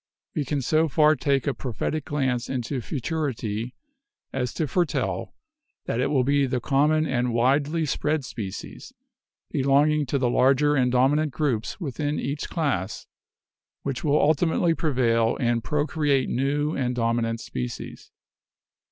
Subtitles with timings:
[0.33, 3.75] We can so far take a prophetic glance into futurity
[4.33, 5.35] as to foretell
[5.85, 8.93] that it will be the common and widely spread species,
[9.51, 13.05] belonging to the larger and dominant groups within each class,
[13.83, 18.09] which will ultimately prevail and procreate new and dominant species.